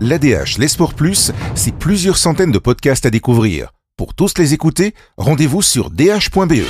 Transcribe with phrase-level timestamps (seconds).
[0.00, 3.70] L'ADH, les Sports Plus, c'est plusieurs centaines de podcasts à découvrir.
[3.96, 6.64] Pour tous les écouter, rendez-vous sur dh.be.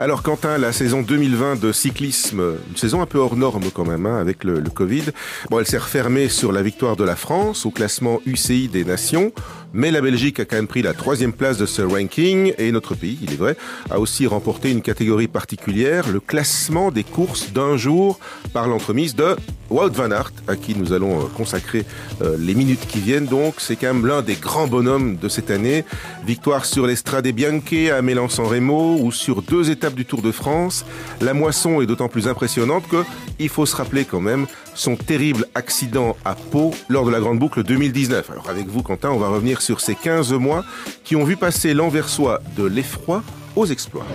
[0.00, 4.06] Alors Quentin, la saison 2020 de cyclisme, une saison un peu hors norme quand même
[4.06, 5.04] hein, avec le, Covid.
[5.52, 9.30] Elle s'est refermée sur la victoire de la France au classement UCI des nations,
[9.72, 12.94] mais la Belgique a quand même pris la troisième place de ce ranking et notre
[12.94, 13.56] pays, il est vrai,
[13.90, 18.18] a aussi remporté une catégorie particulière, le classement des courses d'un jour
[18.52, 19.36] par l'entremise de
[19.70, 21.84] Wout van Aert, à qui nous allons euh, consacrer
[22.22, 23.26] euh, les minutes qui viennent.
[23.26, 25.84] Donc, c'est quand même l'un des grands bonhommes de cette année.
[26.26, 30.84] Victoire sur l'Estrade Bianche à Mélan-San Remo ou sur deux étapes du Tour de France.
[31.20, 33.04] La moisson est d'autant plus impressionnante que
[33.38, 37.38] il faut se rappeler quand même son terrible accident à Pau lors de la Grande
[37.38, 38.30] Boucle 2019.
[38.30, 40.64] Alors avec vous Quentin, on va revenir sur ces 15 mois
[41.04, 43.22] qui ont vu passer l'Anversois de l'effroi
[43.56, 44.06] aux exploits.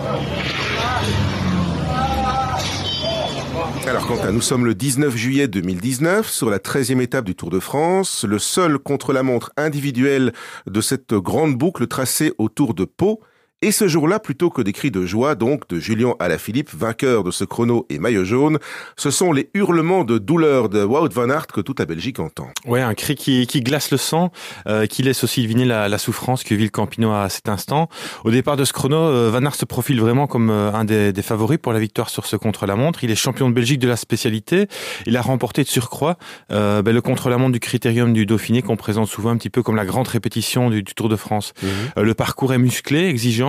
[3.86, 7.60] Alors Quentin, nous sommes le 19 juillet 2019 sur la 13e étape du Tour de
[7.60, 10.32] France, le seul contre-la-montre individuel
[10.66, 13.20] de cette grande boucle tracée autour de Pau.
[13.62, 17.30] Et ce jour-là, plutôt que des cris de joie, donc, de Julien Alaphilippe, vainqueur de
[17.30, 18.58] ce chrono et maillot jaune,
[18.98, 22.50] ce sont les hurlements de douleur de Wout van Aert que toute la Belgique entend.
[22.66, 24.30] Ouais, un cri qui, qui glace le sang,
[24.68, 27.88] euh, qui laisse aussi deviner la, la souffrance que vit le Campino à cet instant.
[28.24, 31.14] Au départ de ce chrono, euh, Van Aert se profile vraiment comme euh, un des,
[31.14, 33.04] des, favoris pour la victoire sur ce contre-la-montre.
[33.04, 34.66] Il est champion de Belgique de la spécialité.
[35.06, 36.18] Il a remporté de surcroît
[36.52, 39.76] euh, ben, le contre-la-montre du critérium du Dauphiné qu'on présente souvent un petit peu comme
[39.76, 41.54] la grande répétition du, du Tour de France.
[41.62, 42.02] Mmh.
[42.02, 43.45] le parcours est musclé, exigeant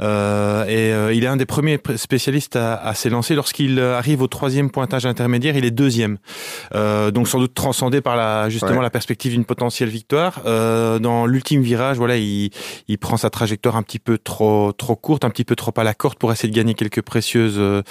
[0.00, 3.34] euh, et euh, il est un des premiers spécialistes à, à s'élancer.
[3.34, 6.18] Lorsqu'il arrive au troisième pointage intermédiaire, il est deuxième.
[6.74, 8.82] Euh, donc sans doute transcendé par la, justement ouais.
[8.82, 10.40] la perspective d'une potentielle victoire.
[10.46, 12.50] Euh, dans l'ultime virage, voilà, il,
[12.88, 15.84] il, prend sa trajectoire un petit peu trop trop courte, un petit peu trop à
[15.84, 17.82] la corde pour essayer de gagner quelques précieuses euh,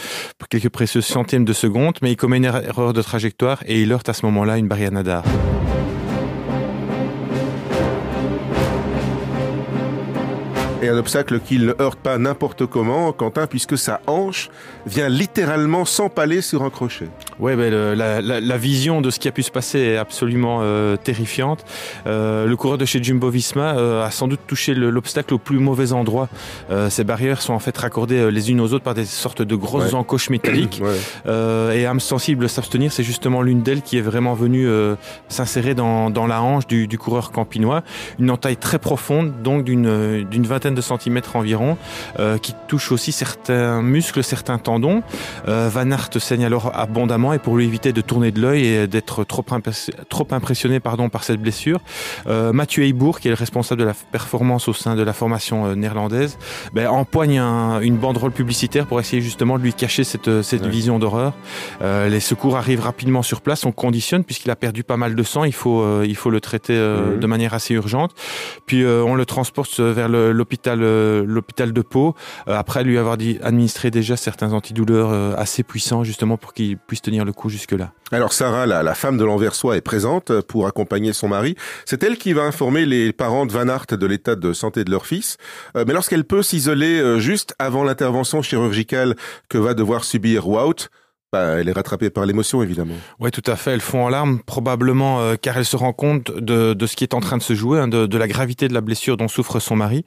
[0.49, 4.09] quelques précieuses centièmes de seconde, mais il commet une erreur de trajectoire et il heurte
[4.09, 5.23] à ce moment-là une barrière nadar.
[10.81, 14.49] Et un obstacle qu'il ne heurte pas n'importe comment, Quentin, puisque sa hanche
[14.85, 17.09] vient littéralement s'empaler sur un crochet.
[17.37, 19.97] Ouais, ben le, la, la, la, vision de ce qui a pu se passer est
[19.97, 21.65] absolument euh, terrifiante.
[22.07, 25.59] Euh, le coureur de chez Jumbo Visma euh, a sans doute touché l'obstacle au plus
[25.59, 26.29] mauvais endroit.
[26.89, 29.91] Ces barrières sont en fait raccordées les unes aux autres par des sortes de grosses
[29.91, 29.95] ouais.
[29.95, 30.81] encoches métalliques.
[31.27, 31.77] ouais.
[31.77, 34.67] et âme sensible s'abstenir, c'est justement l'une d'elles qui est vraiment venue
[35.27, 37.83] s'insérer dans, dans, la hanche du, du, coureur campinois.
[38.17, 41.77] Une entaille très profonde, donc d'une vingtaine de centimètres environ,
[42.41, 45.03] qui touche aussi certains muscles, certains tendons.
[45.45, 49.23] Van Aert saigne alors abondamment et pour lui éviter de tourner de l'œil et d'être
[49.23, 49.43] trop,
[50.09, 51.79] trop impressionné pardon, par cette blessure,
[52.27, 55.65] euh, Mathieu Heibourg, qui est le responsable de la performance au sein de la formation
[55.65, 56.37] euh, néerlandaise,
[56.73, 60.69] ben, empoigne un, une banderole publicitaire pour essayer justement de lui cacher cette, cette ouais.
[60.69, 61.33] vision d'horreur.
[61.81, 65.23] Euh, les secours arrivent rapidement sur place, on conditionne puisqu'il a perdu pas mal de
[65.23, 67.19] sang, il faut, euh, il faut le traiter mmh.
[67.19, 68.11] de manière assez urgente.
[68.65, 72.15] Puis on le transporte vers l'hôpital l'hôpital de Pau,
[72.47, 77.33] après lui avoir administré déjà certains antidouleurs assez puissants justement pour qu'il puisse tenir le
[77.33, 77.91] coup jusque-là.
[78.11, 81.55] Alors Sarah, la, la femme de l'Anversois, est présente pour accompagner son mari.
[81.85, 84.91] C'est elle qui va informer les parents de Van Aert de l'état de santé de
[84.91, 85.37] leur fils.
[85.75, 89.15] Euh, mais lorsqu'elle peut s'isoler euh, juste avant l'intervention chirurgicale
[89.47, 90.89] que va devoir subir Wout,
[91.31, 92.95] bah, elle est rattrapée par l'émotion, évidemment.
[93.19, 93.71] Oui, tout à fait.
[93.71, 97.03] Elle fond en larmes, probablement euh, car elle se rend compte de, de, ce qui
[97.03, 99.27] est en train de se jouer, hein, de, de, la gravité de la blessure dont
[99.27, 100.05] souffre son mari.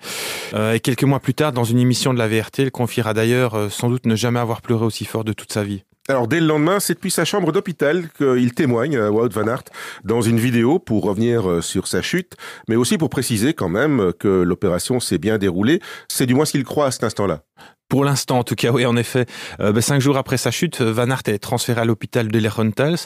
[0.55, 3.55] Euh, et quelques mois plus tard, dans une émission de la VRT, elle confiera d'ailleurs
[3.55, 5.85] euh, sans doute ne jamais avoir pleuré aussi fort de toute sa vie.
[6.09, 9.63] Alors dès le lendemain, c'est depuis sa chambre d'hôpital qu'il témoigne, Wout van Aert,
[10.03, 12.35] dans une vidéo pour revenir sur sa chute,
[12.69, 15.79] mais aussi pour préciser quand même que l'opération s'est bien déroulée.
[16.09, 17.45] C'est du moins ce qu'il croit à cet instant-là.
[17.89, 19.27] Pour l'instant, en tout cas, oui, en effet.
[19.61, 22.97] Euh, ben, cinq jours après sa chute, Van Aert est transféré à l'hôpital de Lerentals,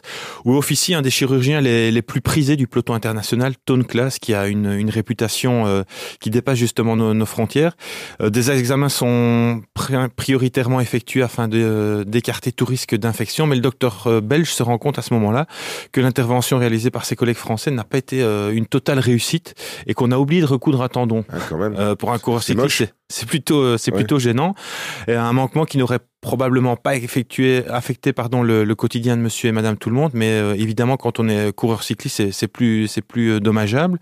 [0.44, 4.32] où officie un des chirurgiens les, les, plus prisés du peloton international, Tone Klaas, qui
[4.34, 5.82] a une, une réputation euh,
[6.20, 7.76] qui dépasse justement nos, nos frontières.
[8.20, 9.62] Euh, des examens sont
[10.16, 14.98] prioritairement effectués afin d'écarter tout risque d'infection, mais le docteur euh, belge se rend compte
[14.98, 15.46] à ce moment-là
[15.92, 19.54] que l'intervention réalisée par ses collègues français n'a pas été euh, une totale réussite
[19.86, 21.24] et qu'on a oublié de recoudre un tendon.
[21.78, 23.98] Ah, pour un coureur cycliste, c'est plutôt, c'est ouais.
[23.98, 24.54] plutôt gênant.
[25.06, 29.48] Et un manquement qui n'aurait probablement pas effectué, affecté pardon, le, le, quotidien de monsieur
[29.48, 32.88] et madame tout le monde, mais euh, évidemment, quand on est coureur cycliste, c'est plus,
[33.06, 33.98] plus euh, dommageable.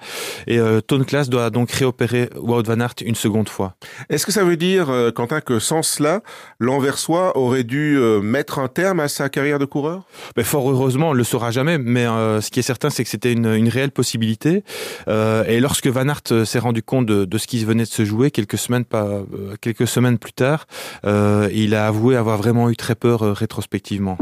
[0.47, 3.75] Et euh, Tone Class doit donc réopérer Wout Van Aert une seconde fois.
[4.09, 6.23] Est-ce que ça veut dire, euh, Quentin, que sans cela,
[6.59, 10.05] l'Anversois aurait dû mettre un terme à sa carrière de coureur?
[10.37, 13.11] Ben, Fort heureusement, on ne le saura jamais, mais ce qui est certain, c'est que
[13.11, 14.63] c'était une, une, réelle possibilité.
[15.09, 18.31] et lorsque Van Aert s'est rendu compte de, de, ce qui venait de se jouer,
[18.31, 19.23] quelques semaines, pas,
[19.61, 20.67] quelques semaines plus tard,
[21.05, 24.19] il a avoué avoir vraiment eu très peur euh, rétrospectivement.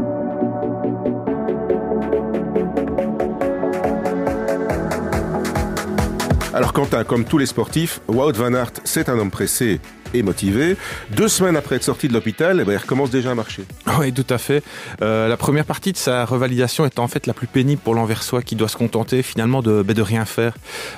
[6.53, 9.81] Alors Quentin, comme tous les sportifs, Wout van Aert, c'est un homme pressé
[10.13, 10.77] et motivé.
[11.11, 13.63] Deux semaines après être sorti de l'hôpital, eh ben, il recommence déjà à marcher.
[13.99, 14.63] Oui, tout à fait.
[15.01, 18.41] Euh, la première partie de sa revalidation est en fait la plus pénible pour l'Anversois
[18.41, 20.55] qui doit se contenter finalement de, ben, de rien faire.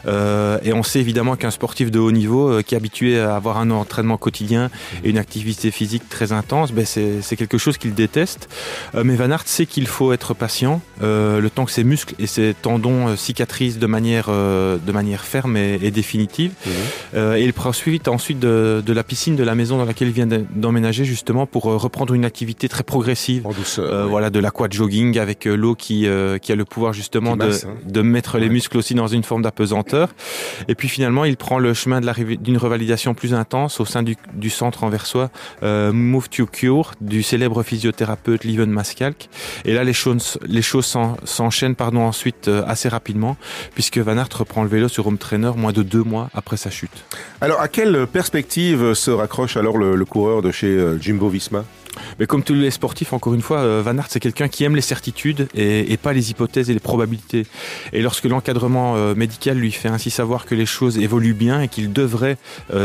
[0.07, 3.35] Euh, et on sait évidemment qu'un sportif de haut niveau euh, qui est habitué à
[3.35, 4.69] avoir un entraînement quotidien
[5.03, 8.49] et une activité physique très intense, ben, c'est quelque chose qu'il déteste.
[8.93, 12.55] Mais Van Aert sait qu'il faut être patient, le temps que ses muscles et ses
[12.59, 16.51] tendons cicatrisent de manière, de manière ferme et, et définitive.
[16.65, 17.17] Mmh.
[17.35, 20.13] et il prend suite ensuite de, de la piscine de la maison dans laquelle il
[20.13, 23.45] vient d'emménager justement pour euh, reprendre une activité très progressive.
[23.47, 23.91] En douceur.
[23.91, 24.05] Euh.
[24.05, 27.63] Voilà, de l'aqua jogging avec euh, l'eau qui, euh, qui a le pouvoir justement masse,
[27.63, 27.73] de, hein.
[27.85, 28.41] de mettre ouais.
[28.41, 30.09] les muscles aussi dans une forme d'apesanteur.
[30.67, 34.49] Et puis finalement, il prend le chemin d'une revalidation plus intense au sein du, du
[34.49, 35.29] centre anversois
[35.63, 39.29] euh, Move to Cure du célèbre physiothérapeute Lieven Mascalk.
[39.65, 43.37] Et là, les choses, les choses s'enchaînent pardon ensuite assez rapidement
[43.73, 46.69] puisque Van Aert reprend le vélo sur home trainer moins de deux mois après sa
[46.69, 47.05] chute.
[47.41, 51.63] Alors, à quelle perspective se raccroche alors le, coureur de chez euh, Jimbo Visma
[52.19, 54.75] mais comme tous les sportifs, encore une fois, euh, Van Aert, c'est quelqu'un qui aime
[54.75, 57.47] les certitudes et, pas les hypothèses et les probabilités.
[57.93, 61.69] Et lorsque l'encadrement euh, médical lui fait ainsi savoir que les choses évoluent bien et
[61.69, 62.37] qu'il devrait,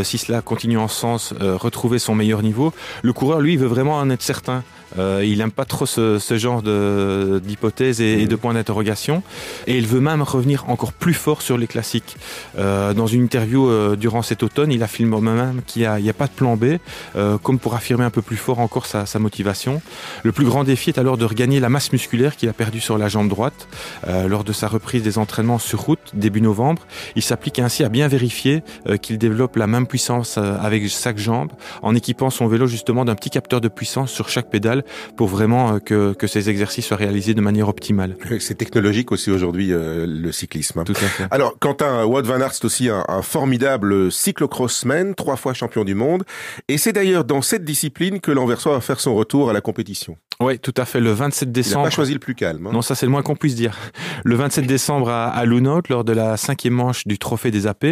[0.05, 2.73] si cela continue en sens, retrouver son meilleur niveau,
[3.03, 4.63] le coureur, lui, veut vraiment en être certain.
[4.99, 9.23] Euh, il n'aime pas trop ce, ce genre d'hypothèses et, et, de points d'interrogation.
[9.67, 12.17] Et il veut même revenir encore plus fort sur les classiques.
[12.59, 16.13] Euh, dans une interview euh, durant cet automne, il affirme même qu'il n'y a, a,
[16.13, 16.77] pas de plan B,
[17.17, 19.83] euh, comme pour affirmer un peu plus fort encore sa, sa, motivation.
[20.23, 22.99] Le plus grand défi est alors de regagner la masse musculaire qu'il a perdue sur
[22.99, 23.69] la jambe droite
[24.07, 26.83] euh, lors de sa reprise des entraînements sur route début novembre.
[27.17, 31.51] Il s'applique ainsi à bien vérifier euh, qu'il développe la même puissance avec chaque jambe
[31.83, 34.80] en équipant son vélo justement d'un petit capteur de puissance sur chaque pédale
[35.17, 38.17] pour vraiment euh, que, que ces exercices soient réalisés de manière optimale.
[38.41, 40.85] C'est technologique aussi aujourd'hui euh, le cyclisme.
[40.85, 41.27] Tout à fait.
[41.31, 45.95] Alors Quentin Wout van Aert c'est aussi un, un formidable cyclocrossman, trois fois champion du
[45.95, 46.25] monde,
[46.69, 50.17] et c'est d'ailleurs dans cette discipline que l'Anversois va faire son retour à la compétition.
[50.41, 51.01] Oui, tout à fait.
[51.01, 51.81] Le 27 décembre.
[51.81, 52.67] Il n'a pas choisi le plus calme.
[52.67, 52.71] Hein.
[52.73, 53.77] Non, ça c'est le moins qu'on puisse dire.
[54.25, 57.85] Le 27 décembre à, à Lunot, lors de la cinquième manche du Trophée des AP,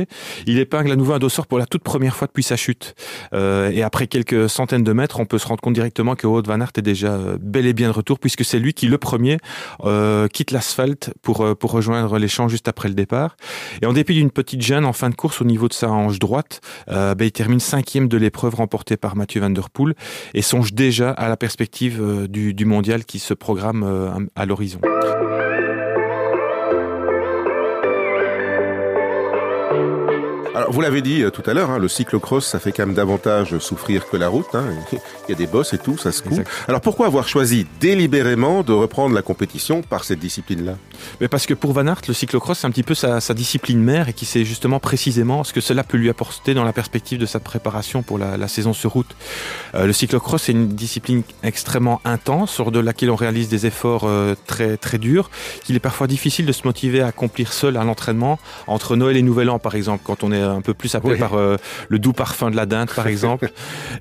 [0.47, 2.95] il épingle à nouveau un dossard pour la toute première fois depuis sa chute.
[3.35, 6.43] Euh, et après quelques centaines de mètres, on peut se rendre compte directement que Wout
[6.47, 9.39] van Aert déjà euh, bel et bien de retour, puisque c'est lui qui le premier
[9.85, 13.37] euh, quitte l'asphalte pour euh, pour rejoindre les champs juste après le départ.
[13.83, 16.19] Et en dépit d'une petite gêne en fin de course au niveau de sa hanche
[16.19, 19.95] droite, ben, il termine cinquième de l'épreuve remportée par Mathieu Van Der Poel
[20.35, 24.81] et songe déjà à la perspective du du, mondial qui se programme à l'horizon.
[30.69, 32.95] Alors, vous l'avez dit euh, tout à l'heure, hein, le cyclocross, ça fait quand même
[32.95, 34.55] davantage souffrir que la route.
[34.55, 34.67] Hein.
[34.93, 36.47] Il y a des bosses et tout, ça se coupe.
[36.69, 40.75] Alors, pourquoi avoir choisi délibérément de reprendre la compétition par cette discipline-là?
[41.23, 43.83] Mais Parce que pour Van Aert, le cyclocross, c'est un petit peu sa, sa, discipline
[43.83, 47.19] mère et qui sait justement précisément ce que cela peut lui apporter dans la perspective
[47.19, 49.17] de sa préparation pour la, la saison sur route.
[49.75, 54.05] Euh, le cyclocross, c'est une discipline extrêmement intense, sur de laquelle on réalise des efforts
[54.05, 55.31] euh, très, très durs,
[55.65, 59.23] qu'il est parfois difficile de se motiver à accomplir seul à l'entraînement, entre Noël et
[59.23, 61.19] Nouvel An, par exemple, quand on est un peu plus appelé oui.
[61.19, 61.57] par euh,
[61.89, 63.51] le doux parfum de la dinde, par exemple.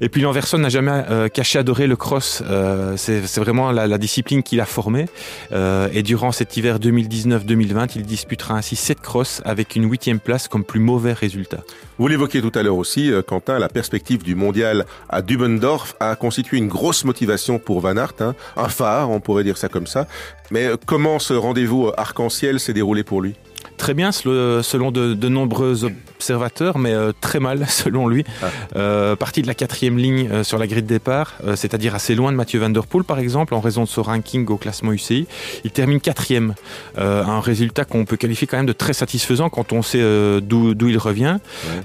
[0.01, 2.43] et puis l'Anverson n'a jamais euh, caché adorer le cross.
[2.45, 5.05] Euh, c'est vraiment la, la discipline qu'il a formée.
[5.51, 10.47] Euh, et durant cet hiver 2019-2020, il disputera ainsi sept crosses avec une huitième place
[10.47, 11.59] comme plus mauvais résultat.
[11.97, 16.15] Vous l'évoquiez tout à l'heure aussi, euh, Quentin, la perspective du mondial à Dubendorf a
[16.15, 19.87] constitué une grosse motivation pour Van Aert, hein, un phare, on pourrait dire ça comme
[19.87, 20.07] ça.
[20.51, 23.35] Mais euh, comment ce rendez-vous arc-en-ciel s'est déroulé pour lui?
[23.77, 25.85] Très bien selon de, de nombreux
[26.17, 28.25] observateurs, mais euh, très mal selon lui.
[28.41, 28.47] Ah.
[28.75, 32.31] Euh, parti de la quatrième ligne euh, sur la grille de départ, c'est-à-dire assez loin
[32.31, 35.27] de Mathieu Van Der Poel par exemple, en raison de son ranking au classement UCI.
[35.63, 36.55] Il termine quatrième,
[36.97, 40.01] un résultat qu'on peut qualifier quand même de très satisfaisant quand on sait
[40.41, 41.37] d'où il revient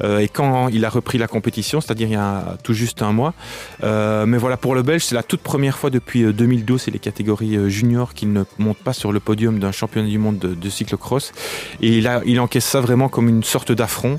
[0.03, 0.25] ouais.
[0.25, 3.35] et quand il a repris la compétition, c'est-à-dire il y a tout juste un mois.
[3.83, 7.71] mais voilà, pour le Belge, c'est la toute première fois depuis 2012 et les catégories
[7.71, 11.33] juniors qu'il ne monte pas sur le podium d'un championnat du monde de, de cyclocross.
[11.81, 14.19] Et il encaisse ça vraiment comme une sorte d'affront.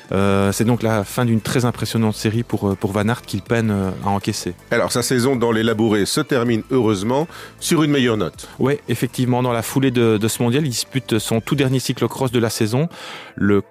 [0.11, 3.71] Euh, c'est donc la fin d'une très impressionnante série pour, pour Van Aert qu'il peine
[3.71, 4.53] euh, à encaisser.
[4.71, 7.27] Alors sa saison dans les labourés se termine heureusement
[7.59, 8.47] sur une meilleure note.
[8.59, 12.31] Oui, effectivement, dans la foulée de, de, ce mondial, il dispute son tout dernier cyclocross
[12.31, 12.89] de la saison,
[13.35, 13.61] le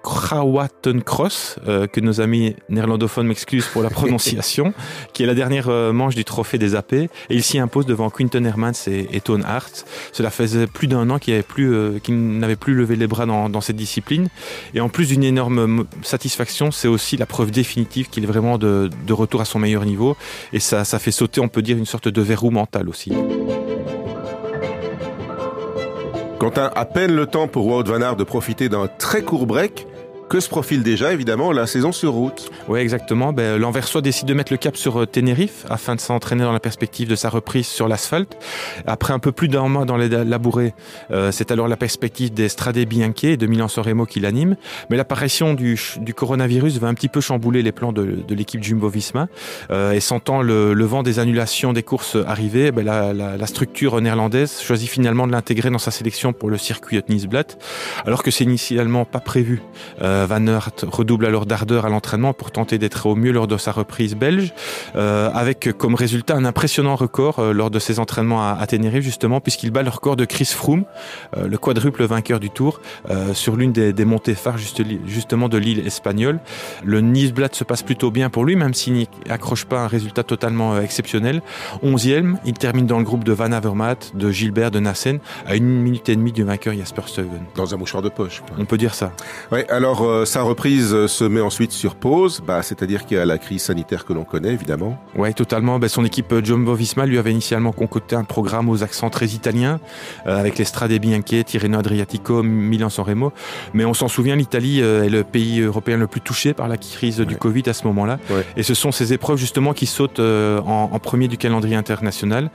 [1.04, 4.72] Cross, euh, que nos amis néerlandophones m'excusent pour la prononciation,
[5.12, 6.92] qui est la dernière euh, manche du trophée des AP.
[6.92, 9.84] Et il s'y impose devant Quinton Hermans et, et Tone Hart.
[10.12, 12.12] Cela faisait plus d'un an qu'il n'avait plus, euh, qu
[12.56, 14.28] plus levé les bras dans, dans cette discipline.
[14.74, 16.29] Et en plus d'une énorme satisfaction,
[16.70, 20.16] c'est aussi la preuve définitive qu'il est vraiment de, retour à son meilleur niveau.
[20.52, 23.12] Et ça, ça fait sauter, on peut dire, une sorte de verrou mental aussi.
[26.38, 29.86] Quant à peine le temps pour Wout Van de profiter d'un très court break,
[30.30, 32.52] que se profile déjà évidemment la saison sur route.
[32.68, 33.32] Oui, exactement.
[33.32, 36.60] Ben, L'Anversois décide de mettre le cap sur euh, Tenerife afin de s'entraîner dans la
[36.60, 38.36] perspective de sa reprise sur l'asphalte.
[38.86, 40.72] Après un peu plus d'un mois dans les labourés,
[41.10, 44.54] euh, c'est alors la perspective des Strade Bianche et de Milan-San Remo qui l'anime.
[44.88, 48.62] Mais l'apparition du, du, coronavirus va un petit peu chambouler les plans de, de l'équipe
[48.62, 49.26] Jumbo-Visma.
[49.72, 53.46] Euh, et sentant le, le, vent des annulations des courses arriver, ben, la, la, la,
[53.48, 57.58] structure néerlandaise choisit finalement de l'intégrer dans sa sélection pour le circuit Nice-Blatt,
[58.06, 59.60] alors que c'est initialement pas prévu.
[60.02, 63.56] Euh, Van Aert redouble alors d'ardeur à l'entraînement pour tenter d'être au mieux lors de
[63.56, 64.52] sa reprise belge,
[64.96, 69.04] euh, avec comme résultat un impressionnant record euh, lors de ses entraînements à, à Tenerife
[69.04, 70.84] justement, puisqu'il bat le record de Chris Froome,
[71.36, 75.48] euh, le quadruple vainqueur du Tour, euh, sur l'une des, des, montées phares juste, justement
[75.48, 76.40] de l'île espagnole.
[76.84, 80.74] Le Nice-Blatt se passe plutôt bien pour lui, même s'il n'accroche pas un résultat totalement
[80.74, 81.42] euh, exceptionnel.
[81.82, 85.66] Onzième, il termine dans le groupe de Van Avermaet, de Gilbert, de Nassen, à une
[85.66, 87.42] minute et demie du vainqueur Jasper Stuyven.
[87.54, 88.40] Dans un mouchoir de poche.
[88.46, 88.56] Quoi.
[88.58, 89.12] On peut dire ça.
[89.52, 93.24] Ouais, alors euh, sa reprise se met ensuite sur pause, bah, c'est-à-dire qu'il y a
[93.24, 94.98] la crise sanitaire que l'on connaît évidemment.
[95.14, 95.78] Oui, totalement.
[95.78, 99.80] Bah, son équipe euh, Jumbo-Visma lui avait initialement concocté un programme aux accents très italiens,
[100.26, 103.32] euh, avec les Strade Bianche, Tirreno Adriatico, Milan-San Remo.
[103.72, 107.20] Mais on s'en souvient, l'Italie est le pays européen le plus touché par la crise
[107.20, 107.26] ouais.
[107.26, 108.18] du Covid à ce moment-là.
[108.30, 108.44] Ouais.
[108.56, 112.50] Et ce sont ces épreuves justement qui sautent en, en, premier du calendrier international.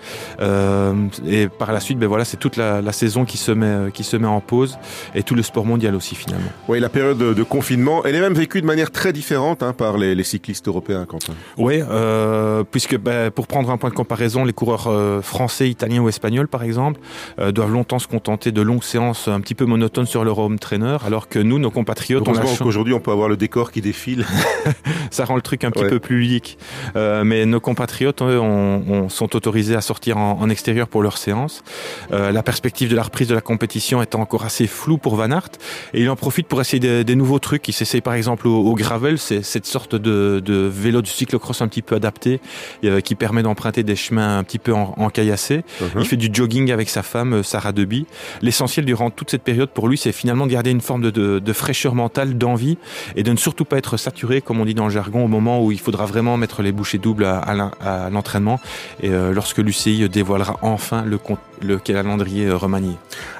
[1.27, 4.03] Et par la suite, ben voilà, c'est toute la, la, saison qui se, met, qui
[4.03, 4.77] se met en pause
[5.13, 6.49] et tout le sport mondial aussi finalement.
[6.67, 9.73] Oui, la période de, de confinement, elle est même vécue de manière très différente hein,
[9.73, 11.33] par les, les, cyclistes européens, Quentin.
[11.57, 16.01] Oui, euh, puisque ben, pour prendre un point de comparaison, les coureurs euh, français, italiens
[16.01, 16.99] ou espagnols, par exemple,
[17.39, 20.59] euh, doivent longtemps se contenter de longues séances un petit peu monotones sur leur home
[20.59, 24.25] trainer, alors que nous, nos compatriotes, on qu'aujourd'hui, on peut avoir le décor qui défile.
[25.11, 25.89] Ça rend le truc un petit ouais.
[25.89, 26.57] peu plus ludique.
[26.95, 31.17] Mais nos compatriotes, eux, on, on sont autorisés à sortir en, en extérieur pour leur
[31.17, 31.63] séance.
[32.11, 35.31] Euh, la perspective de la reprise de la compétition est encore assez floue pour Van
[35.31, 35.49] Aert
[35.93, 37.67] et il en profite pour essayer des, des nouveaux trucs.
[37.67, 41.61] Il s'essaye par exemple au, au gravel, c'est cette sorte de, de, vélo du cyclocross
[41.61, 42.39] un petit peu adapté
[42.83, 45.63] euh, qui permet d'emprunter des chemins un petit peu en, encaillassés.
[45.81, 46.01] Uh -huh.
[46.01, 48.05] Il fait du jogging avec sa femme euh, Sarah Deby.
[48.41, 51.39] L'essentiel durant toute cette période pour lui, c'est finalement de garder une forme de, de,
[51.39, 52.77] de fraîcheur mentale, d'envie
[53.15, 55.55] et de ne surtout pas être saturé, comme on dit dans le jargon, au moment
[55.63, 58.57] où il faudra vraiment mettre les bouchées doubles à, à l'entraînement
[59.05, 61.19] et euh, lorsque l'UCI dévoilera enfin le,
[61.61, 62.95] le calendrier remanié.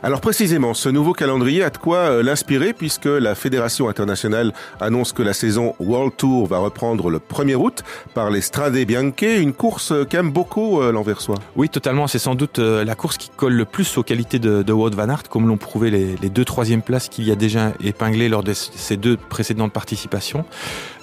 [0.08, 5.22] Alors précisément, ce nouveau calendrier a de quoi l'inspirer puisque la Fédération internationale annonce que
[5.22, 9.94] la saison World Tour va reprendre le 1er août par les Strade Bianche, une course
[10.10, 11.36] qu'aime beaucoup euh, l'Anversois.
[11.56, 12.08] Oui, totalement.
[12.08, 15.10] C'est sans doute la course qui colle le plus aux qualités de, de Wout van
[15.10, 18.54] Aert, comme l'ont prouvé les, deux troisièmes places qu'il y a déjà épinglées lors de
[18.54, 20.46] ces deux précédentes participations.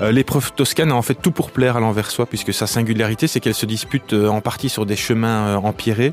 [0.01, 3.55] L'épreuve toscane a en fait tout pour plaire à l'Anversois puisque sa singularité, c'est qu'elle
[3.55, 6.13] se dispute en partie sur des chemins empierrés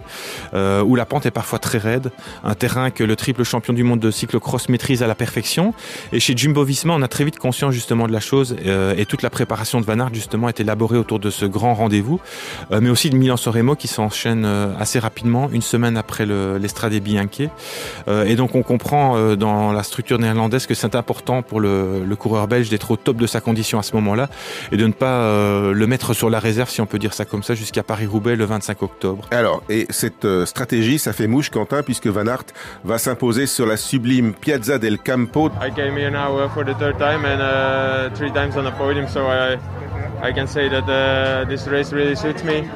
[0.53, 2.11] euh, où la pente est parfois très raide,
[2.43, 5.73] un terrain que le triple champion du monde de cyclocross maîtrise à la perfection.
[6.11, 9.05] Et chez Jumbo Visma, on a très vite conscience justement de la chose euh, et
[9.05, 12.19] toute la préparation de Van Aert justement est élaborée autour de ce grand rendez-vous,
[12.71, 16.93] euh, mais aussi de Milan Soremo qui s'enchaîne euh, assez rapidement, une semaine après l'Estrade
[16.93, 17.41] le, Bianche.
[18.07, 22.03] Euh, et donc on comprend euh, dans la structure néerlandaise que c'est important pour le,
[22.03, 24.27] le coureur belge d'être au top de sa condition à ce moment-là
[24.71, 27.25] et de ne pas euh, le mettre sur la réserve, si on peut dire ça
[27.25, 29.27] comme ça, jusqu'à Paris-Roubaix le 25 octobre.
[29.29, 32.45] Alors, et cette stratégie, ça fait mouche, Quentin, puisque Van Aert
[32.83, 35.51] va s'imposer sur la sublime Piazza del Campo.
[35.61, 39.07] I came here now for the third time and uh, three times on the podium,
[39.07, 39.57] so I,
[40.21, 42.69] I can say that uh, this race really suits me.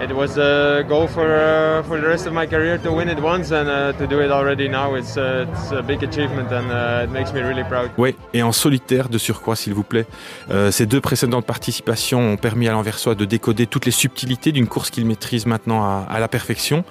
[0.00, 3.20] It was a goal for uh, for the rest of my career to win it
[3.20, 4.96] once and uh, to do it already now.
[4.96, 6.66] It's, uh, it's a big achievement and
[7.04, 7.90] it makes me really proud.
[7.96, 10.04] Oui, et en solitaire de surcroît, s'il vous plaît.
[10.50, 14.66] Euh, ces deux précédentes participations ont permis à l'Anversois de décoder toutes les subtilités d'une
[14.66, 16.84] course qu'il maîtrise maintenant à, à la perfection.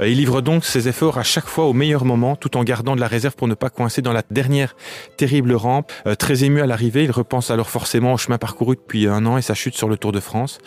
[0.00, 2.96] Euh, il livre donc ses efforts à chaque fois au meilleur moment, tout en gardant
[2.96, 4.74] de la réserve pour ne pas coincer dans la dernière
[5.18, 5.92] terrible rampe.
[6.06, 9.36] Euh, très ému à l'arrivée, il repense alors forcément au chemin parcouru depuis un an
[9.36, 10.58] et sa chute sur le Tour de France.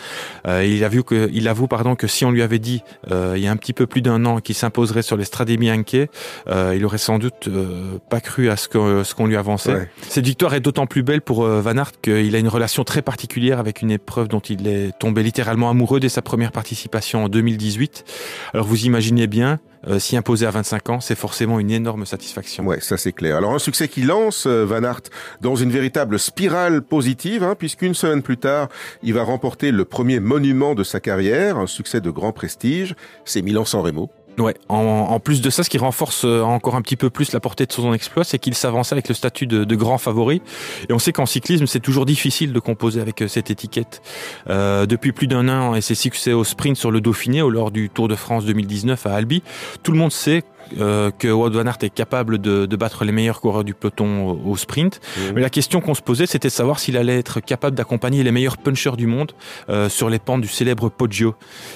[0.48, 3.34] Euh, il, a vu que, il avoue pardon, que si on lui avait dit euh,
[3.36, 6.08] il y a un petit peu plus d'un an qu'il s'imposerait sur les Strade Bianche,
[6.48, 9.74] euh, il aurait sans doute euh, pas cru à ce qu'on ce qu'on lui avançait.
[9.74, 9.90] Ouais.
[10.08, 13.60] Cette victoire est d'autant plus belle pour Van Aert qu'il a une relation très particulière
[13.60, 18.06] avec une épreuve dont il est tombé littéralement amoureux dès sa première participation en 2018.
[18.54, 22.66] Alors vous imaginez bien, euh, s'y imposer à 25 ans, c'est forcément une énorme satisfaction.
[22.66, 23.38] Ouais, ça c'est clair.
[23.38, 25.02] Alors un succès qui lance euh, Van Aert
[25.42, 28.70] dans une véritable spirale positive, hein, puisqu'une semaine plus tard,
[29.04, 32.96] il va remporter le premier monument de sa carrière, un succès de grand prestige,
[33.26, 34.10] c'est Milan-San Remo.
[34.38, 34.56] Ouais.
[34.70, 37.66] En, plus de ça, ce qui renforce euh, encore un petit peu plus la portée
[37.66, 40.42] de son exploit, c'est qu'il s'avance avec le statut de, grand favori.
[40.88, 44.02] Et on sait qu'en cyclisme, c'est toujours difficile de composer avec euh, cette étiquette.
[44.50, 47.72] Euh, depuis plus d'un an et ses succès au sprint sur le Dauphiné, au lors
[47.72, 49.44] du Tour de France 2019 à Albi,
[49.84, 50.44] tout le monde sait
[50.80, 54.30] euh, que Wout van Aert est capable de, de, battre les meilleurs coureurs du peloton
[54.30, 55.00] au, au sprint.
[55.00, 55.22] Mmh.
[55.36, 58.32] Mais la question qu'on se posait, c'était de savoir s'il allait être capable d'accompagner les
[58.32, 59.32] meilleurs punchers du monde
[59.70, 61.36] euh, sur les pentes du célèbre Poggio.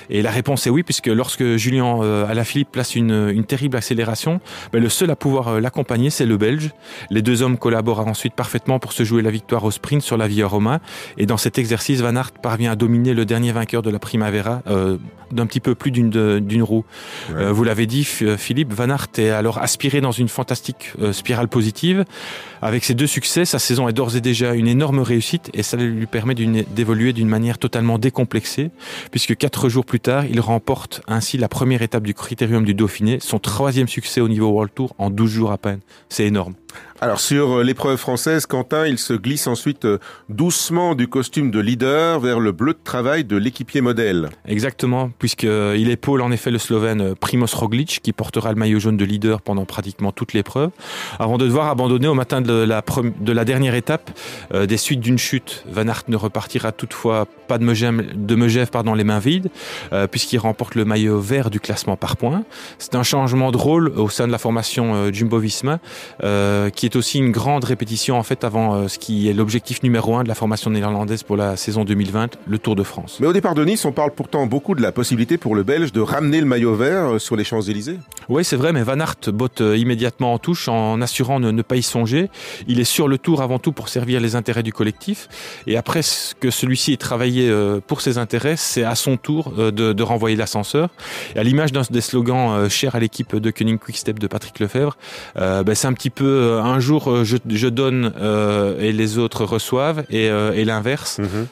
[0.09, 4.39] Et la réponse est oui, puisque lorsque Julien euh, Alaphilippe place une, une terrible accélération,
[4.71, 6.71] ben, le seul à pouvoir euh, l'accompagner, c'est le Belge.
[7.09, 10.27] Les deux hommes collaborent ensuite parfaitement pour se jouer la victoire au sprint sur la
[10.27, 10.79] Via Roma.
[11.17, 14.61] Et dans cet exercice, Van Aert parvient à dominer le dernier vainqueur de la Primavera
[15.31, 16.85] d'un petit peu plus d'une roue.
[17.33, 17.51] Ouais.
[17.51, 22.05] vous l'avez dit, Philippe, Van Aert est alors aspiré dans une fantastique spirale positive.
[22.61, 25.77] Avec ses deux succès, sa saison est d'ores et déjà une énorme réussite et ça
[25.77, 28.71] lui permet d'évoluer d'une manière totalement décomplexée,
[29.11, 33.19] puisque quatre jours plus tard, il remporte ainsi la première étape du Critérium du Dauphiné,
[33.19, 35.79] son troisième succès au niveau World Tour en 12 jours à peine.
[36.09, 36.55] C'est énorme.
[37.03, 39.97] Alors sur euh, l'épreuve française, Quentin, il se glisse ensuite euh,
[40.29, 44.29] doucement du costume de leader vers le bleu de travail de l'équipier modèle.
[44.47, 48.95] Exactement, puisqu'il euh, épaule en effet le Slovène Primoz Roglic, qui portera le maillot jaune
[48.95, 50.69] de leader pendant pratiquement toute l'épreuve,
[51.19, 52.81] avant de devoir abandonner au matin de la,
[53.19, 54.09] de la dernière étape
[54.53, 55.65] des suites d'une chute.
[55.69, 57.65] Van Aert ne repartira toutefois pas de
[58.35, 59.49] Megève, pardon, les mains vides,
[60.11, 62.43] puisqu'il remporte le maillot vert du classement par points.
[62.77, 65.79] C'est un changement de rôle au sein de la formation Jumbo-Visma,
[66.69, 70.15] qui est aussi une grande répétition en fait avant euh, ce qui est l'objectif numéro
[70.15, 73.17] un de la formation néerlandaise pour la saison 2020, le Tour de France.
[73.19, 75.91] Mais au départ de Nice, on parle pourtant beaucoup de la possibilité pour le Belge
[75.91, 77.99] de ramener le maillot vert euh, sur les Champs-Élysées.
[78.29, 81.75] Oui, c'est vrai, mais Van Aert botte immédiatement en touche en assurant ne, ne pas
[81.75, 82.29] y songer.
[82.67, 85.27] Il est sur le Tour avant tout pour servir les intérêts du collectif,
[85.67, 86.01] et après
[86.39, 87.53] que celui-ci ait travaillé
[87.87, 90.89] pour ses intérêts, c'est à son tour de, de renvoyer l'ascenseur.
[91.35, 94.97] Et à l'image d'un des slogans chers à l'équipe de Koenig Quickstep de Patrick Lefebvre,
[95.37, 99.17] euh, ben c'est un petit peu euh, un jour je, je donne euh, et les
[99.17, 101.19] autres reçoivent et, euh, et l'inverse.
[101.19, 101.45] Mm -hmm.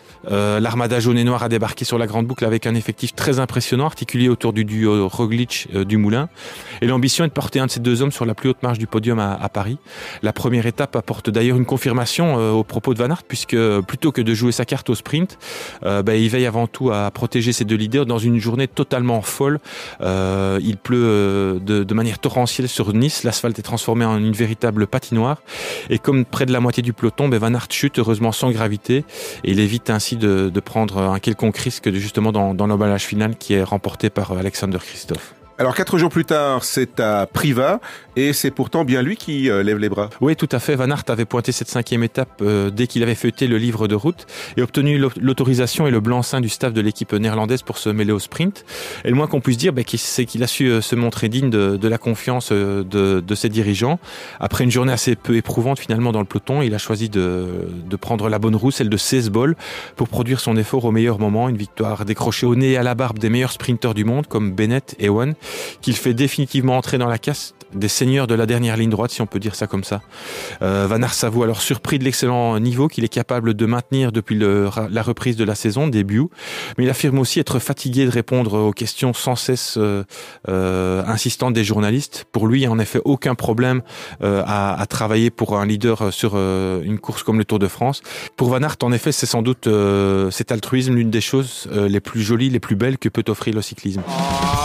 [0.65, 3.88] L'armada jaune et noir a débarqué sur la grande boucle avec un effectif très impressionnant
[3.88, 5.53] articulé autour du duo Roglic
[5.91, 6.29] du Moulin.
[6.81, 8.77] Et l'ambition est de porter un de ces deux hommes sur la plus haute marge
[8.77, 9.77] du podium à, à Paris.
[10.22, 12.25] La première étape apporte d'ailleurs une confirmation
[12.59, 13.57] au propos de Van Aert puisque
[13.92, 15.31] plutôt que de jouer sa carte au sprint,
[16.07, 19.57] ben, il veille avant tout à protéger ses deux leaders dans une journée totalement folle.
[20.70, 25.42] il pleut de, de manière torrentielle sur Nice, l'asphalte est transformé en une véritable patinoire.
[25.90, 29.06] Et comme près de la moitié du peloton, ben Van Aert chute heureusement sans gravité
[29.44, 33.36] et il évite ainsi de, prendre un quelconque risque de, justement dans, dans l'emballage final
[33.36, 35.34] qui est remporté par Alexander Christophe.
[35.61, 37.81] Alors quatre jours plus tard, c'est à Priva
[38.15, 40.09] et c'est pourtant bien lui qui euh, lève les bras.
[40.19, 40.75] Oui, tout à fait.
[40.75, 43.93] Van Aert avait pointé cette cinquième étape euh, dès qu'il avait feuilleté le livre de
[43.93, 44.25] route
[44.57, 48.17] et obtenu l'autorisation et le blanc-seing du staff de l'équipe néerlandaise pour se mêler au
[48.17, 48.65] sprint.
[49.05, 51.51] Et le moins qu'on puisse dire, bah, c'est qu'il a su euh, se montrer digne
[51.51, 54.00] de, la confiance de, ses dirigeants.
[54.39, 57.67] Après une journée assez peu éprouvante finalement dans le peloton, il a choisi de,
[58.01, 59.55] prendre la bonne roue, celle de 16 bols,
[59.95, 61.50] pour produire son effort au meilleur moment.
[61.50, 64.53] Une victoire décrochée au nez et à la barbe des meilleurs sprinteurs du monde comme
[64.53, 65.35] Bennett et One
[65.81, 69.22] qu'il fait définitivement entrer dans la caste des seigneurs de la dernière ligne droite, si
[69.22, 70.01] on peut dire ça comme ça.
[70.61, 75.01] Euh, Van s'avoue alors surpris de l'excellent niveau qu'il est capable de maintenir depuis la
[75.01, 76.11] reprise de la saison, début,
[76.77, 80.03] mais il affirme aussi être fatigué de répondre aux questions sans cesse euh,
[80.50, 82.25] euh, insistantes des journalistes.
[82.31, 83.81] Pour lui, il n'y a en effet aucun problème
[84.24, 88.01] euh, à, travailler pour un leader sur une course comme le Tour de France.
[88.35, 89.70] Pour Van Aert, en effet, c'est sans doute
[90.31, 93.61] cet altruisme l'une des choses les plus jolies, les plus belles que peut offrir le
[93.61, 94.01] cyclisme.
[94.07, 94.60] Oh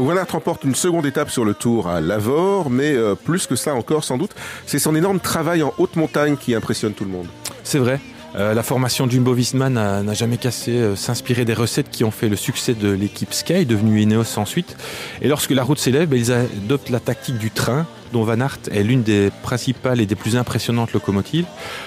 [0.00, 3.56] Van Aert remporte une seconde étape sur le tour à Lavore, mais euh, plus que
[3.56, 4.30] ça encore sans doute,
[4.66, 7.26] c'est son énorme travail en haute montagne qui impressionne tout le monde.
[7.64, 8.00] C'est vrai.
[8.36, 12.28] Euh, la formation Jumbo Visma n'a jamais cassé euh, s'inspirer des recettes qui ont fait
[12.28, 14.76] le succès de l'équipe Sky, devenue Ineos ensuite.
[15.22, 18.82] Et lorsque la route s'élève, ils adoptent la tactique du train, dont Van Aert est
[18.82, 21.46] l'une des principales et des plus impressionnantes locomotives.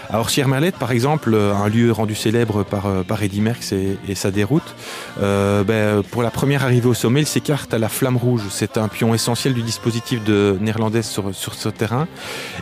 [0.09, 4.75] Alors Siermerlet, par exemple, un lieu rendu célèbre par, par Eddy Merckx et, sa déroute,
[5.21, 8.43] euh, ben, pour la première arrivée au sommet, il s'écarte à la flamme rouge.
[8.49, 12.07] C'est un pion essentiel du dispositif de néerlandaise sur, ce terrain.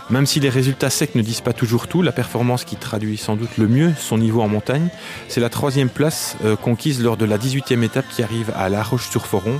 [0.09, 3.35] Même si les résultats secs ne disent pas toujours tout, la performance qui traduit sans
[3.35, 4.89] doute le mieux son niveau en montagne,
[5.27, 8.83] c'est la troisième place euh, conquise lors de la 18e étape qui arrive à La
[8.83, 9.59] Roche-sur-Foron.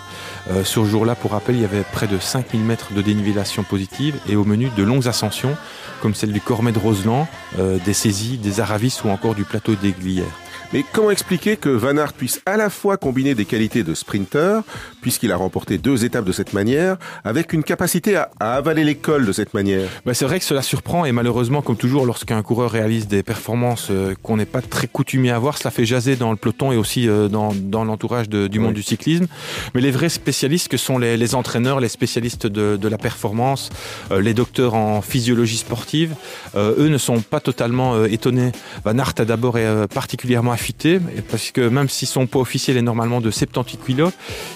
[0.52, 3.89] Euh, ce jour-là, pour rappel, il y avait près de 5000 mètres de dénivellation positive
[4.28, 5.56] et au menu de longues ascensions
[6.02, 9.76] comme celle du Cormet de Roseland, euh, des saisies, des Aravis ou encore du plateau
[9.76, 10.26] des Glières.
[10.74, 14.62] Mais comment expliquer que Van Aert puisse à la fois combiner des qualités de sprinter,
[15.02, 19.32] puisqu'il a remporté deux étapes de cette manière, avec une capacité à, avaler l'école de
[19.32, 19.90] cette manière?
[20.06, 23.88] Bah C'est vrai que cela surprend et malheureusement, comme toujours, lorsqu'un coureur réalise des performances
[23.90, 26.78] euh, qu'on n'est pas très coutumier à voir, cela fait jaser dans le peloton et
[26.78, 29.26] aussi euh, dans, dans l'entourage du monde du cyclisme.
[29.74, 33.70] Mais les vrais spécialistes que sont les, les entraîneurs, les spécialistes de, de la performance,
[34.12, 36.16] euh, les docteurs en physiologie sportive,
[36.56, 38.52] eux ne sont pas totalement étonnés.
[38.84, 39.58] Van Aert a d'abord
[39.94, 44.10] particulièrement affûté, parce que même si son poids officiel est normalement de 78 kg,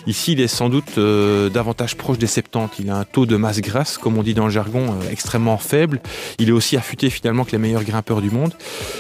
[0.08, 1.00] ici il est sans doute
[1.54, 2.80] davantage proche des 70.
[2.80, 6.02] Il a un taux de masse grasse, comme on dit dans le jargon, extrêmement faible.
[6.40, 8.54] Il est aussi affûté finalement que les meilleurs grimpeurs du monde.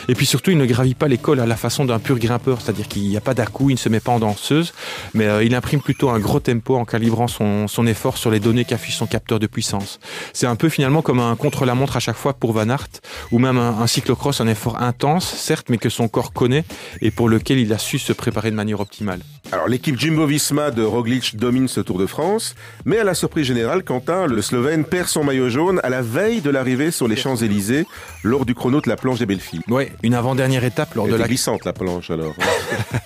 [0.08, 2.88] Et puis surtout, il ne gravit pas l'école à la façon d'un pur grimpeur, c'est-à-dire
[2.88, 4.73] qu'il n'y a pas d'à-coup, il ne se met pas en danseuse,
[5.13, 8.39] mais euh, il imprime plutôt un gros tempo en calibrant son, son effort sur les
[8.39, 9.99] données qu'affiche son capteur de puissance.
[10.34, 12.88] C'est un peu finalement comme un contre-la-montre à chaque fois pour Van Aert,
[13.32, 16.63] ou même un, un cyclocross, un effort intense, certes, mais que son corps connaît
[17.01, 19.21] et pour lequel il a su se préparer de manière optimale.
[19.51, 23.84] Alors l'équipe Jumbo-Visma de Roglic domine ce Tour de France, mais à la surprise générale,
[23.84, 27.86] Quentin, le Slovène perd son maillot jaune à la veille de l'arrivée sur les Champs-Élysées
[28.23, 29.62] lors du chrono de la planche des Belleville.
[29.67, 32.34] Oui, une avant-dernière étape lors de la glissante la planche alors.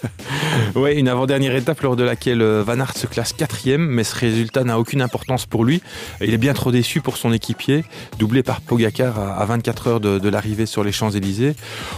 [0.76, 4.15] oui, une avant-dernière étape lors de laquelle euh, Van Aert se classe quatrième, mais ce
[4.15, 5.82] résultat n'a aucune importance pour lui.
[6.21, 7.84] Il est bien trop déçu pour son équipier,
[8.19, 11.56] doublé par Pogacar à 24 heures de, de l'arrivée sur les Champs-Élysées.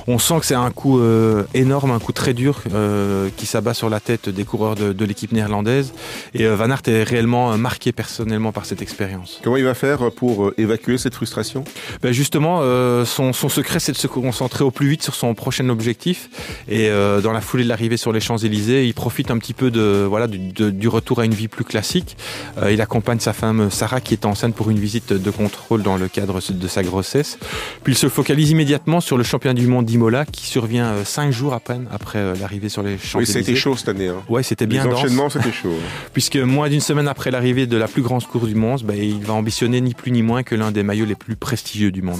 [0.07, 3.73] On sent que c'est un coup euh, énorme, un coup très dur euh, qui s'abat
[3.73, 5.93] sur la tête des coureurs de, de l'équipe néerlandaise.
[6.33, 9.39] Et euh, Van Aert est réellement marqué personnellement par cette expérience.
[9.43, 11.63] Comment il va faire pour évacuer cette frustration?
[12.01, 15.33] Ben Justement, euh, son, son, secret, c'est de se concentrer au plus vite sur son
[15.33, 16.29] prochain objectif.
[16.67, 19.71] Et euh, dans la foulée de l'arrivée sur les Champs-Élysées, il profite un petit peu
[19.71, 22.17] de, voilà, du, de, du retour à une vie plus classique.
[22.57, 25.97] Euh, il accompagne sa femme Sarah qui est enceinte pour une visite de contrôle dans
[25.97, 27.37] le cadre de sa grossesse.
[27.83, 31.53] Puis il se focalise immédiatement sur le championnat du monde d'Imola qui survient cinq jours
[31.53, 33.39] à peine après l'arrivée sur les Champs-Élysées.
[33.39, 34.09] Oui, c'était chaud cette année.
[34.09, 34.18] Hein.
[34.27, 35.73] Ouais, c'était bien Les enchaînements, c'était chaud.
[36.13, 39.23] Puisque moins d'une semaine après l'arrivée de la plus grande course du monde, ben, il
[39.23, 42.19] va ambitionner ni plus ni moins que l'un des maillots les plus prestigieux du monde.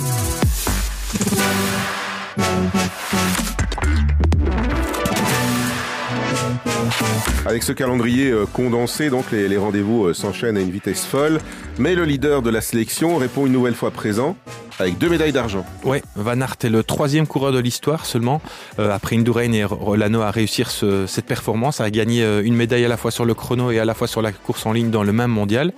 [7.46, 11.40] Avec ce calendrier euh, condensé, donc les, les rendez-vous euh, s'enchaînent à une vitesse folle.
[11.80, 14.36] Mais le leader de la sélection répond une nouvelle fois présent
[14.80, 15.66] avec deux médailles d'argent.
[15.84, 18.42] Ouais, Van Aert est le troisième coureur de l'histoire seulement,
[18.80, 22.86] euh, après Indurain et Rolano, à réussir ce, cette performance, à gagner euh, une médaille
[22.86, 24.90] à la fois sur le chrono et à la fois sur la course en ligne
[24.90, 25.74] dans le même mondial.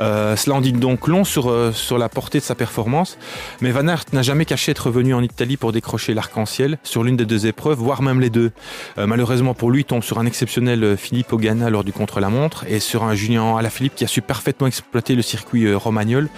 [0.00, 3.18] Euh, cela en dit donc long sur, sur la portée de sa performance,
[3.60, 7.16] mais Van Aert n'a jamais caché être venu en Italie pour décrocher l'arc-en-ciel sur l'une
[7.16, 8.52] des deux épreuves, voire même les deux.
[8.96, 13.04] Malheureusement pour lui, il tombe sur un exceptionnel Philippe Ogana lors du contre-la-montre et sur
[13.04, 16.28] un Julien Alaphilippe qui a su parfaitement exploiter le circuit romagnol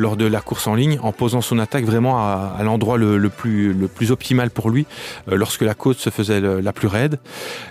[0.00, 4.10] lors de la course en ligne en posant son attaque vraiment à, l'endroit le, plus,
[4.10, 4.86] optimal pour lui
[5.30, 7.18] euh, lorsque la côte se faisait la plus raide.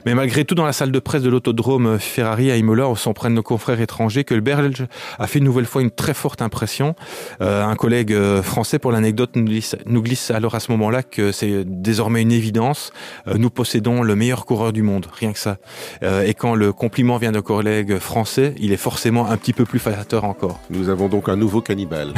[0.06, 3.14] Mais malgré tout, dans la salle de presse de l'autodrome Ferrari à Imola, on s'en
[3.14, 4.86] prennent nos confrères étrangers que le Belge
[5.18, 6.96] a fait une nouvelle fois une très forte impression.
[7.42, 11.64] Euh, un collègue euh, français, pour l'anecdote, nous glisse, alors à ce moment-là que c'est
[11.66, 12.92] désormais une évidence.
[13.36, 15.58] Nous possédons le meilleur coureur du monde, rien que ça.
[16.02, 19.80] Et quand le compliment vient d'un collègue français, il est forcément un petit peu plus
[19.80, 20.60] flatteur encore.
[20.70, 22.14] Nous avons donc un nouveau cannibale.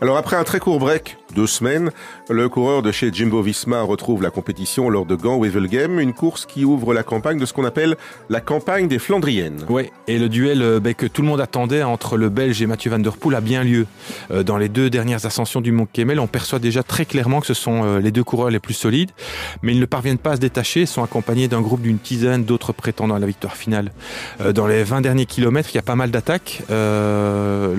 [0.00, 1.90] Alors après un très court break, deux semaines,
[2.30, 6.46] le coureur de chez Jimbo Visma retrouve la compétition lors de Gand Wevelgem, une course
[6.46, 7.96] qui ouvre la campagne de ce qu'on appelle
[8.28, 9.64] la campagne des Flandriennes.
[9.68, 12.90] Oui, et le duel bah, que tout le monde attendait entre le Belge et Mathieu
[12.90, 13.86] Van Der Poel a bien lieu.
[14.30, 17.46] Euh, dans les deux dernières ascensions du Mont Kemmel, on perçoit déjà très clairement que
[17.46, 19.10] ce sont euh, les deux coureurs les plus solides,
[19.62, 22.72] mais ils ne parviennent pas à se détacher, sont accompagnés d'un groupe d'une dizaine d'autres
[22.72, 23.92] prétendants à la victoire finale.
[24.40, 27.74] Euh, dans les 20 derniers kilomètres, il y a pas mal d'attaques euh,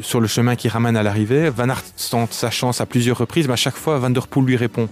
[0.00, 1.19] sur le chemin qui ramène à l'arrivée.
[1.24, 4.46] Van Aert tente sa chance à plusieurs reprises, mais à chaque fois, Van Der Poel
[4.46, 4.88] lui répond.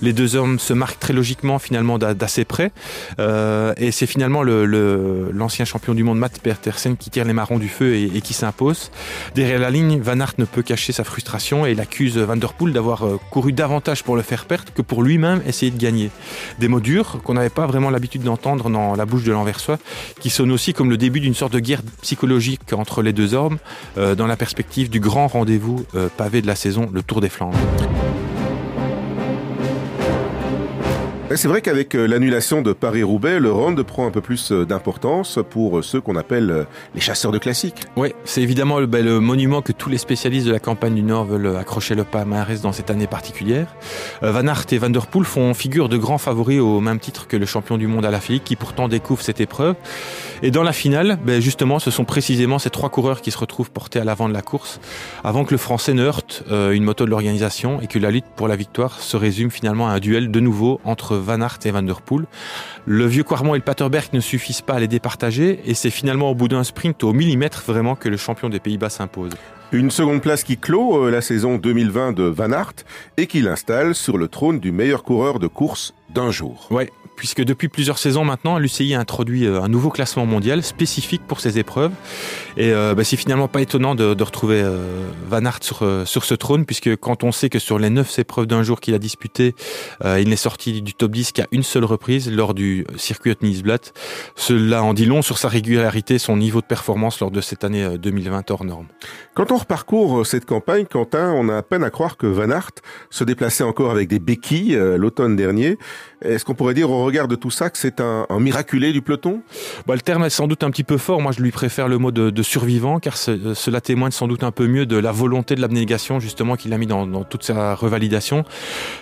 [0.00, 2.72] Les deux hommes se marquent très logiquement, finalement, d'assez près.
[3.18, 7.68] Euh, et c'est finalement l'ancien champion du monde, Matt Petersen, qui tire les marrons du
[7.68, 8.90] feu et, et qui s'impose.
[9.34, 12.52] Derrière la ligne, Van Aert ne peut cacher sa frustration et il accuse Van Der
[12.52, 16.10] Poel d'avoir euh, couru davantage pour le faire perdre que pour lui-même essayer de gagner.
[16.58, 19.78] Des mots durs qu'on n'avait pas vraiment l'habitude d'entendre dans la bouche de l'Anversois,
[20.20, 23.58] qui sonnent aussi comme le début d'une sorte de guerre psychologique entre les deux hommes,
[23.98, 25.61] euh, dans la perspective du grand rendez-vous
[25.94, 27.58] euh, pavé de la saison, le Tour des Flandres.
[31.34, 35.38] C'est vrai qu'avec euh, l'annulation de Paris-Roubaix, le Ronde prend un peu plus euh, d'importance
[35.48, 37.86] pour euh, ceux qu'on appelle les chasseurs de classiques.
[37.96, 41.02] Oui, c'est évidemment le, ben, le, monument que tous les spécialistes de la campagne du
[41.02, 43.74] Nord veulent accrocher le palmarès dans cette année particulière.
[44.20, 47.36] Van Aert et Van Der Poel font figure de grands favoris au même titre que
[47.36, 49.76] le champion du monde à la Philippe, qui pourtant découvre cette épreuve.
[50.42, 53.70] Et dans la finale, ben, justement, ce sont précisément ces trois coureurs qui se retrouvent
[53.70, 54.80] portés à l'avant de la course,
[55.24, 58.48] avant que le Français ne heurte une moto de l'organisation et que la lutte pour
[58.48, 61.82] la victoire se résume finalement à un duel de nouveau entre Van Aert et Van
[61.82, 62.26] Der Poel.
[62.86, 66.30] Le vieux Quarmont et le Paterberg ne suffisent pas à les départager et c'est finalement
[66.30, 69.32] au bout d'un sprint au millimètre vraiment que le champion des Pays-Bas s'impose.
[69.72, 72.74] Une seconde place qui clôt euh, la saison 2020 de Van Aert
[73.16, 76.68] et qui l'installe sur le trône du meilleur coureur de course d'un jour.
[76.70, 81.22] Ouais, puisque depuis plusieurs saisons maintenant, l'UCI a introduit euh, un nouveau classement mondial spécifique
[81.26, 81.92] pour ces épreuves.
[82.56, 86.64] Et euh, bah, c'est finalement pas étonnant de, retrouver euh, Van Aert sur, ce trône,
[86.64, 89.54] puisque quand on sait que sur les neuf épreuves d'un jour qu'il a disputé,
[90.04, 93.92] il n'est sorti du top 10 qu'à une seule reprise lors du circuit Nice-Blatt,
[94.36, 97.98] cela en dit long sur sa régularité, son niveau de performance lors de cette année
[97.98, 98.86] 2020 hors norme.
[99.34, 102.72] Quand on reparcourt cette campagne, Quentin, on a à peine à croire que Van Aert
[103.10, 105.78] se déplaçait encore avec des béquilles l'automne dernier.
[106.22, 109.42] Est-ce qu'on pourrait dire au regard de tout ça que c'est un, miraculé du peloton?
[109.86, 111.20] Bah, Le terme est sans doute un petit peu fort.
[111.20, 114.66] Moi, je lui préfère le mot de, survivant, car cela témoigne sans doute un peu
[114.66, 118.44] mieux de la volonté de l'abnégation, justement, qu'il a mis dans, toute sa revalidation.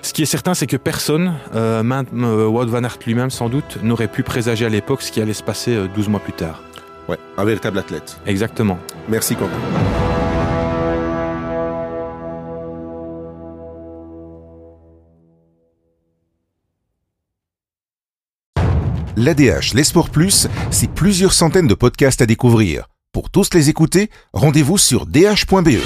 [0.02, 3.48] Ce qui est certain, c'est que personne, euh, même euh, Wout van Aert lui-même sans
[3.48, 6.32] doute, n'aurait pu présager à l'époque ce qui allait se passer 12 euh, mois plus
[6.32, 6.62] tard.
[7.08, 8.18] Ouais, un véritable athlète.
[8.26, 8.78] Exactement.
[9.08, 10.19] Merci Quentin.
[19.20, 22.86] L'ADH, les Sports Plus, c'est plusieurs centaines de podcasts à découvrir.
[23.12, 25.76] Pour tous les écouter, rendez-vous sur dh.be.